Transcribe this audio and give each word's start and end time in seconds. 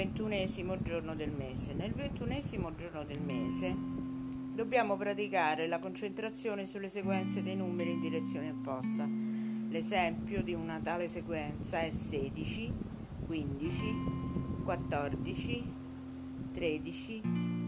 ventunesimo 0.00 0.80
giorno 0.80 1.14
del 1.14 1.30
mese. 1.30 1.74
Nel 1.74 1.92
ventunesimo 1.92 2.74
giorno 2.74 3.04
del 3.04 3.20
mese 3.20 3.76
dobbiamo 4.54 4.96
praticare 4.96 5.66
la 5.66 5.78
concentrazione 5.78 6.64
sulle 6.64 6.88
sequenze 6.88 7.42
dei 7.42 7.54
numeri 7.54 7.90
in 7.90 8.00
direzione 8.00 8.48
opposta. 8.48 9.06
L'esempio 9.68 10.42
di 10.42 10.54
una 10.54 10.80
tale 10.80 11.06
sequenza 11.06 11.80
è 11.80 11.90
16, 11.90 12.72
15, 13.26 13.82
14, 14.64 15.72
13, 16.50 17.22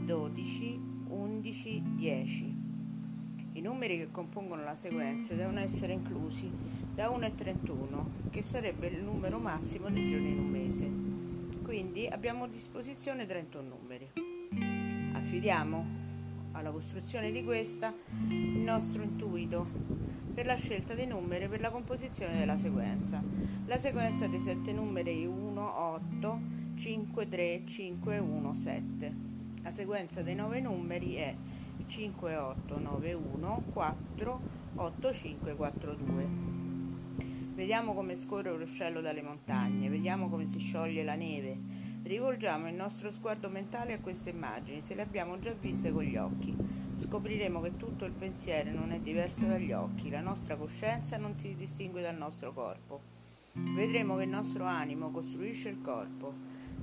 12, 0.06 0.80
11, 1.08 1.82
10. 1.96 2.56
I 3.52 3.60
numeri 3.60 3.98
che 3.98 4.10
compongono 4.10 4.64
la 4.64 4.74
sequenza 4.74 5.34
devono 5.34 5.60
essere 5.60 5.92
inclusi 5.92 6.50
da 6.94 7.10
1 7.10 7.26
a 7.26 7.30
31, 7.30 8.10
che 8.30 8.42
sarebbe 8.42 8.86
il 8.86 9.02
numero 9.02 9.38
massimo 9.38 9.90
dei 9.90 10.08
giorni 10.08 10.30
in 10.30 10.38
un 10.38 10.48
mese. 10.48 11.11
Quindi 11.72 12.06
abbiamo 12.06 12.44
a 12.44 12.48
disposizione 12.48 13.24
31 13.24 13.66
numeri. 13.66 14.06
Affidiamo 15.14 15.86
alla 16.52 16.70
costruzione 16.70 17.32
di 17.32 17.42
questa 17.42 17.94
il 18.28 18.58
nostro 18.58 19.00
intuito 19.00 19.66
per 20.34 20.44
la 20.44 20.56
scelta 20.56 20.92
dei 20.92 21.06
numeri 21.06 21.48
per 21.48 21.62
la 21.62 21.70
composizione 21.70 22.36
della 22.36 22.58
sequenza. 22.58 23.24
La 23.64 23.78
sequenza 23.78 24.26
dei 24.26 24.40
7 24.40 24.70
numeri 24.70 25.24
1, 25.24 25.78
8, 25.80 26.40
5, 26.74 27.28
3, 27.28 27.62
5, 27.64 28.18
1, 28.18 28.52
7. 28.52 29.14
La 29.62 29.70
sequenza 29.70 30.20
dei 30.20 30.34
9 30.34 30.60
numeri 30.60 31.14
è 31.14 31.34
5891 31.86 33.62
4 33.72 34.40
8542. 34.74 36.51
Vediamo 37.54 37.92
come 37.92 38.14
scorre 38.14 38.48
un 38.48 38.56
ruscello 38.56 39.02
dalle 39.02 39.20
montagne, 39.20 39.90
vediamo 39.90 40.30
come 40.30 40.46
si 40.46 40.58
scioglie 40.58 41.04
la 41.04 41.16
neve. 41.16 41.54
Rivolgiamo 42.02 42.66
il 42.66 42.74
nostro 42.74 43.10
sguardo 43.10 43.50
mentale 43.50 43.92
a 43.92 44.00
queste 44.00 44.30
immagini, 44.30 44.80
se 44.80 44.94
le 44.94 45.02
abbiamo 45.02 45.38
già 45.38 45.52
viste 45.52 45.92
con 45.92 46.02
gli 46.02 46.16
occhi. 46.16 46.56
Scopriremo 46.94 47.60
che 47.60 47.76
tutto 47.76 48.06
il 48.06 48.12
pensiero 48.12 48.72
non 48.72 48.92
è 48.92 49.00
diverso 49.00 49.44
dagli 49.44 49.70
occhi, 49.70 50.08
la 50.08 50.22
nostra 50.22 50.56
coscienza 50.56 51.18
non 51.18 51.38
si 51.38 51.54
distingue 51.54 52.00
dal 52.00 52.16
nostro 52.16 52.54
corpo. 52.54 53.02
Vedremo 53.52 54.16
che 54.16 54.22
il 54.22 54.30
nostro 54.30 54.64
animo 54.64 55.10
costruisce 55.10 55.68
il 55.68 55.82
corpo. 55.82 56.32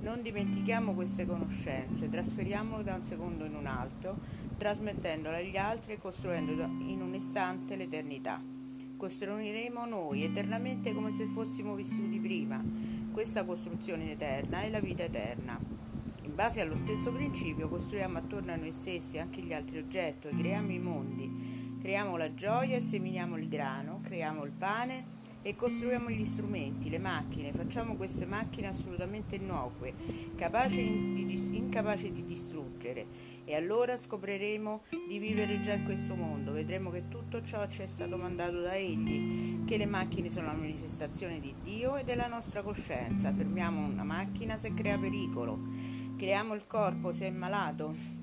Non 0.02 0.22
dimentichiamo 0.22 0.94
queste 0.94 1.26
conoscenze, 1.26 2.08
trasferiamole 2.08 2.84
da 2.84 2.94
un 2.94 3.02
secondo 3.02 3.44
in 3.44 3.56
un 3.56 3.66
altro 3.66 4.18
trasmettendola 4.56 5.38
agli 5.38 5.56
altri 5.56 5.94
e 5.94 5.98
costruendo 5.98 6.52
in 6.52 7.02
un 7.02 7.12
istante 7.12 7.74
l'eternità. 7.74 8.59
Costruiremo 9.00 9.86
noi 9.86 10.24
eternamente 10.24 10.92
come 10.92 11.10
se 11.10 11.24
fossimo 11.24 11.74
vissuti 11.74 12.18
prima. 12.18 12.62
Questa 13.10 13.46
costruzione 13.46 14.10
eterna 14.10 14.60
è 14.60 14.68
la 14.68 14.78
vita 14.78 15.04
eterna. 15.04 15.58
In 16.24 16.34
base 16.34 16.60
allo 16.60 16.76
stesso 16.76 17.10
principio 17.10 17.70
costruiamo 17.70 18.18
attorno 18.18 18.52
a 18.52 18.56
noi 18.56 18.72
stessi 18.72 19.16
anche 19.16 19.40
gli 19.40 19.54
altri 19.54 19.78
oggetti 19.78 20.28
creiamo 20.36 20.70
i 20.70 20.78
mondi. 20.78 21.78
Creiamo 21.80 22.18
la 22.18 22.34
gioia 22.34 22.76
e 22.76 22.80
seminiamo 22.80 23.38
il 23.38 23.48
grano, 23.48 24.00
creiamo 24.02 24.44
il 24.44 24.52
pane 24.52 25.04
e 25.42 25.56
costruiamo 25.56 26.10
gli 26.10 26.24
strumenti, 26.24 26.90
le 26.90 26.98
macchine, 26.98 27.52
facciamo 27.52 27.96
queste 27.96 28.26
macchine 28.26 28.66
assolutamente 28.66 29.36
innocue, 29.36 29.94
di, 29.96 31.56
incapaci 31.56 32.12
di 32.12 32.24
distruggere. 32.24 33.06
E 33.44 33.54
allora 33.54 33.96
scopriremo 33.96 34.82
di 35.08 35.18
vivere 35.18 35.60
già 35.60 35.72
in 35.72 35.84
questo 35.84 36.14
mondo, 36.14 36.52
vedremo 36.52 36.90
che 36.90 37.08
tutto 37.08 37.42
ciò 37.42 37.66
ci 37.66 37.82
è 37.82 37.86
stato 37.86 38.16
mandato 38.16 38.60
da 38.60 38.74
Egli, 38.76 39.64
che 39.64 39.76
le 39.76 39.86
macchine 39.86 40.28
sono 40.28 40.46
la 40.46 40.54
manifestazione 40.54 41.40
di 41.40 41.54
Dio 41.62 41.96
e 41.96 42.04
della 42.04 42.26
nostra 42.26 42.62
coscienza. 42.62 43.32
Fermiamo 43.32 43.86
una 43.86 44.04
macchina 44.04 44.58
se 44.58 44.74
crea 44.74 44.98
pericolo, 44.98 45.58
creiamo 46.16 46.54
il 46.54 46.66
corpo 46.66 47.12
se 47.12 47.26
è 47.26 47.30
malato, 47.30 48.18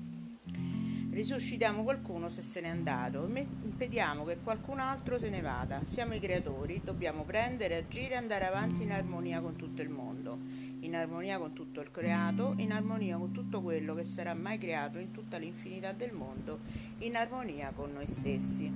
Risuscitiamo 1.18 1.82
qualcuno 1.82 2.28
se 2.28 2.42
se 2.42 2.60
n'è 2.60 2.68
andato 2.68 3.26
impediamo 3.26 4.24
che 4.24 4.38
qualcun 4.38 4.78
altro 4.78 5.18
se 5.18 5.28
ne 5.28 5.40
vada. 5.40 5.84
Siamo 5.84 6.14
i 6.14 6.20
creatori, 6.20 6.80
dobbiamo 6.84 7.24
prendere, 7.24 7.74
agire 7.74 8.14
e 8.14 8.18
andare 8.18 8.46
avanti 8.46 8.84
in 8.84 8.92
armonia 8.92 9.40
con 9.40 9.56
tutto 9.56 9.82
il 9.82 9.88
mondo, 9.88 10.38
in 10.78 10.94
armonia 10.94 11.40
con 11.40 11.54
tutto 11.54 11.80
il 11.80 11.90
creato, 11.90 12.54
in 12.58 12.70
armonia 12.70 13.16
con 13.16 13.32
tutto 13.32 13.60
quello 13.62 13.94
che 13.94 14.04
sarà 14.04 14.32
mai 14.34 14.58
creato 14.58 14.98
in 14.98 15.10
tutta 15.10 15.38
l'infinità 15.38 15.90
del 15.90 16.12
mondo, 16.12 16.60
in 16.98 17.16
armonia 17.16 17.72
con 17.74 17.90
noi 17.92 18.06
stessi. 18.06 18.72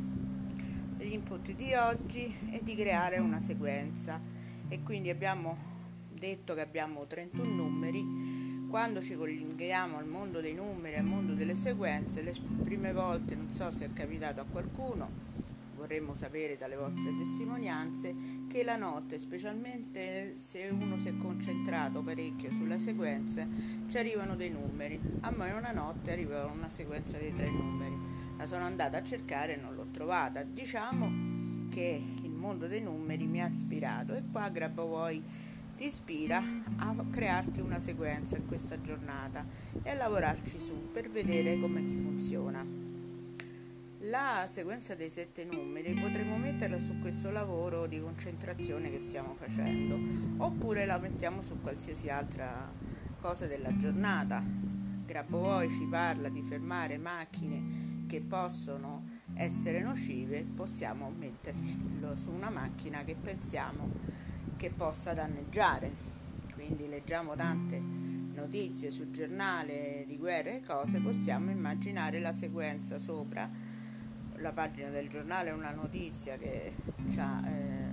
Gli 0.98 1.12
input 1.12 1.48
di 1.52 1.74
oggi 1.74 2.34
è 2.50 2.58
di 2.60 2.74
creare 2.74 3.20
una 3.20 3.38
sequenza 3.38 4.20
e 4.66 4.82
quindi 4.82 5.10
abbiamo 5.10 5.56
detto 6.12 6.54
che 6.54 6.60
abbiamo 6.60 7.06
31 7.06 7.54
numeri 7.54 8.31
quando 8.72 9.02
ci 9.02 9.14
colleghiamo 9.16 9.98
al 9.98 10.06
mondo 10.06 10.40
dei 10.40 10.54
numeri, 10.54 10.96
al 10.96 11.04
mondo 11.04 11.34
delle 11.34 11.54
sequenze, 11.54 12.22
le 12.22 12.32
prime 12.62 12.94
volte, 12.94 13.34
non 13.34 13.52
so 13.52 13.70
se 13.70 13.84
è 13.84 13.92
capitato 13.92 14.40
a 14.40 14.46
qualcuno, 14.50 15.10
vorremmo 15.76 16.14
sapere 16.14 16.56
dalle 16.56 16.76
vostre 16.76 17.14
testimonianze, 17.14 18.14
che 18.48 18.64
la 18.64 18.76
notte, 18.76 19.18
specialmente 19.18 20.38
se 20.38 20.70
uno 20.70 20.96
si 20.96 21.08
è 21.08 21.16
concentrato 21.18 22.02
parecchio 22.02 22.50
sulla 22.50 22.78
sequenza, 22.78 23.46
ci 23.88 23.98
arrivano 23.98 24.36
dei 24.36 24.48
numeri. 24.48 24.98
A 25.20 25.30
me 25.32 25.52
una 25.52 25.72
notte 25.72 26.10
arriva 26.10 26.46
una 26.46 26.70
sequenza 26.70 27.18
dei 27.18 27.34
tre 27.34 27.50
numeri. 27.50 27.94
La 28.38 28.46
sono 28.46 28.64
andata 28.64 28.96
a 28.96 29.02
cercare 29.02 29.58
e 29.58 29.60
non 29.60 29.74
l'ho 29.74 29.88
trovata. 29.90 30.44
Diciamo 30.44 31.68
che 31.68 32.02
il 32.22 32.32
mondo 32.32 32.66
dei 32.66 32.80
numeri 32.80 33.26
mi 33.26 33.42
ha 33.42 33.48
ispirato 33.48 34.14
e 34.14 34.22
qua 34.32 34.48
Grabovoi 34.48 35.50
ti 35.76 35.86
ispira 35.86 36.42
a 36.76 36.94
crearti 37.10 37.60
una 37.60 37.80
sequenza 37.80 38.36
in 38.36 38.46
questa 38.46 38.80
giornata 38.80 39.44
e 39.82 39.90
a 39.90 39.94
lavorarci 39.94 40.58
su 40.58 40.90
per 40.92 41.08
vedere 41.08 41.58
come 41.58 41.82
ti 41.82 41.94
funziona. 41.94 42.64
La 44.06 44.46
sequenza 44.48 44.94
dei 44.94 45.08
sette 45.08 45.44
numeri 45.44 45.94
potremo 45.94 46.36
metterla 46.36 46.78
su 46.78 46.98
questo 46.98 47.30
lavoro 47.30 47.86
di 47.86 48.00
concentrazione 48.00 48.90
che 48.90 48.98
stiamo 48.98 49.34
facendo 49.34 49.98
oppure 50.38 50.84
la 50.86 50.98
mettiamo 50.98 51.40
su 51.40 51.60
qualsiasi 51.60 52.08
altra 52.08 52.70
cosa 53.20 53.46
della 53.46 53.76
giornata. 53.76 54.44
Grabovoi 55.06 55.70
ci 55.70 55.86
parla 55.86 56.28
di 56.28 56.42
fermare 56.42 56.98
macchine 56.98 58.04
che 58.08 58.20
possono 58.20 59.20
essere 59.34 59.80
nocive, 59.80 60.42
possiamo 60.42 61.10
metterlo 61.10 62.16
su 62.16 62.30
una 62.30 62.50
macchina 62.50 63.04
che 63.04 63.14
pensiamo 63.14 63.88
che 64.62 64.70
possa 64.70 65.12
danneggiare. 65.12 65.92
Quindi 66.54 66.88
leggiamo 66.88 67.34
tante 67.34 67.80
notizie 67.80 68.90
sul 68.90 69.10
giornale 69.10 70.04
di 70.06 70.16
guerre 70.16 70.58
e 70.58 70.62
cose, 70.62 71.00
possiamo 71.00 71.50
immaginare 71.50 72.20
la 72.20 72.32
sequenza 72.32 73.00
sopra 73.00 73.50
la 74.36 74.52
pagina 74.52 74.90
del 74.90 75.08
giornale, 75.08 75.50
una 75.50 75.72
notizia 75.72 76.36
che 76.36 76.74
ci 77.08 77.18
ha, 77.18 77.42
eh, 77.44 77.88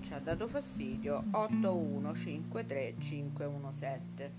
ci 0.00 0.12
ha 0.12 0.18
dato 0.18 0.48
fastidio, 0.48 1.22
8153517. 1.30 4.30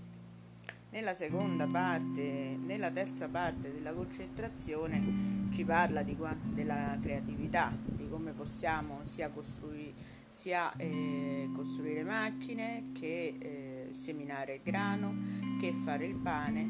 Nella 0.90 1.14
seconda 1.14 1.66
parte, 1.66 2.58
nella 2.62 2.90
terza 2.90 3.26
parte 3.28 3.72
della 3.72 3.94
concentrazione 3.94 5.48
ci 5.50 5.64
parla 5.64 6.02
di, 6.02 6.14
della 6.52 6.98
creatività, 7.00 7.74
di 7.82 8.06
come 8.06 8.32
possiamo 8.32 8.98
sia 9.04 9.30
costruire 9.30 10.18
sia 10.30 10.72
eh, 10.76 11.50
costruire 11.52 12.04
macchine 12.04 12.90
che 12.92 13.36
eh, 13.38 13.88
seminare 13.90 14.60
grano, 14.62 15.14
che 15.60 15.74
fare 15.82 16.06
il 16.06 16.14
pane. 16.14 16.60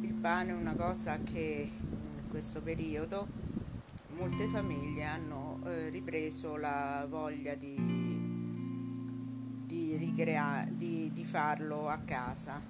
Il 0.00 0.14
pane 0.14 0.50
è 0.50 0.54
una 0.54 0.74
cosa 0.74 1.20
che 1.22 1.70
in 1.70 2.28
questo 2.28 2.62
periodo 2.62 3.28
molte 4.16 4.48
famiglie 4.48 5.04
hanno 5.04 5.60
eh, 5.64 5.90
ripreso 5.90 6.56
la 6.56 7.06
voglia 7.08 7.54
di, 7.54 7.76
di, 9.66 9.96
ricrea- 9.96 10.66
di, 10.70 11.10
di, 11.12 11.24
farlo 11.24 11.88
a 11.88 11.98
casa 11.98 12.60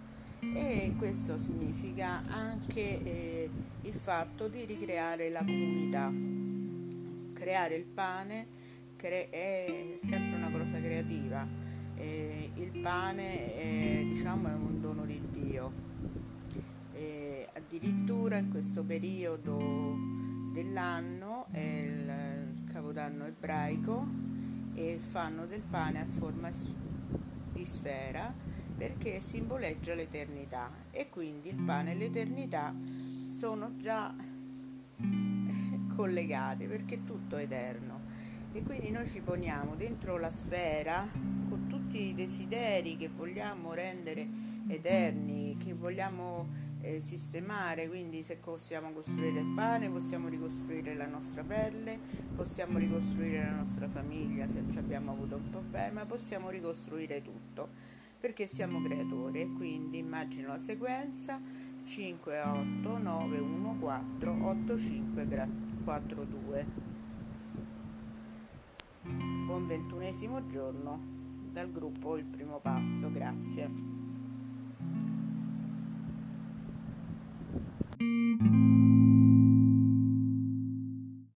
e 0.40 0.94
questo 0.96 1.38
significa 1.38 2.22
anche 2.28 3.02
eh, 3.02 3.50
il 3.82 3.94
fatto 3.94 4.48
di 4.48 4.64
ricreare 4.64 5.28
la 5.28 5.40
comunità, 5.40 6.12
creare 7.32 7.76
il 7.76 7.84
pane 7.84 8.58
cre- 9.00 9.30
è 9.30 9.94
sempre 9.96 10.36
una 10.36 10.50
cosa 10.50 10.78
creativa. 10.78 11.48
Eh, 11.96 12.50
il 12.54 12.80
pane 12.80 13.54
è, 13.54 14.04
diciamo, 14.04 14.48
è 14.48 14.52
un 14.52 14.80
dono 14.80 15.06
di 15.06 15.20
Dio. 15.30 15.72
Eh, 16.92 17.48
addirittura 17.54 18.36
in 18.36 18.50
questo 18.50 18.84
periodo 18.84 19.96
dell'anno 20.52 21.46
è 21.50 21.58
il 21.58 22.64
capodanno 22.70 23.24
ebraico 23.24 24.06
e 24.74 24.98
fanno 25.00 25.46
del 25.46 25.62
pane 25.62 26.00
a 26.00 26.06
forma 26.18 26.50
di 27.52 27.64
sfera 27.64 28.32
perché 28.76 29.20
simboleggia 29.20 29.94
l'eternità 29.94 30.70
e 30.90 31.08
quindi 31.08 31.48
il 31.48 31.56
pane 31.56 31.92
e 31.92 31.94
l'eternità 31.94 32.74
sono 33.22 33.76
già 33.78 34.14
collegati 35.94 36.66
perché 36.66 37.04
tutto 37.04 37.36
è 37.36 37.42
eterno 37.42 37.99
e 38.52 38.62
quindi 38.62 38.90
noi 38.90 39.06
ci 39.06 39.20
poniamo 39.20 39.76
dentro 39.76 40.18
la 40.18 40.30
sfera 40.30 41.06
con 41.48 41.66
tutti 41.68 42.08
i 42.08 42.14
desideri 42.14 42.96
che 42.96 43.08
vogliamo 43.08 43.74
rendere 43.74 44.26
eterni, 44.66 45.56
che 45.58 45.72
vogliamo 45.72 46.48
eh, 46.82 47.00
sistemare, 47.00 47.88
quindi 47.88 48.22
se 48.22 48.36
possiamo 48.36 48.90
costruire 48.92 49.40
il 49.40 49.52
pane, 49.54 49.90
possiamo 49.90 50.28
ricostruire 50.28 50.94
la 50.94 51.06
nostra 51.06 51.44
pelle, 51.44 51.98
possiamo 52.34 52.78
ricostruire 52.78 53.44
la 53.44 53.52
nostra 53.52 53.88
famiglia 53.88 54.46
se 54.46 54.64
ci 54.70 54.78
abbiamo 54.78 55.12
avuto 55.12 55.36
un 55.36 55.50
problema, 55.50 56.06
possiamo 56.06 56.50
ricostruire 56.50 57.22
tutto 57.22 57.68
perché 58.18 58.46
siamo 58.46 58.82
creatori. 58.82 59.40
E 59.42 59.52
quindi 59.52 59.98
immagino 59.98 60.48
la 60.48 60.58
sequenza 60.58 61.40
5 61.84 62.40
8 62.40 62.98
9 62.98 63.38
1 63.38 63.76
4 63.78 64.46
8 64.46 64.76
5 64.76 65.48
4 65.84 66.24
2 66.24 66.89
buon 69.50 69.66
ventunesimo 69.66 70.46
giorno 70.46 71.00
dal 71.50 71.72
gruppo 71.72 72.16
il 72.16 72.24
primo 72.24 72.60
passo. 72.60 73.10
Grazie 73.10 73.99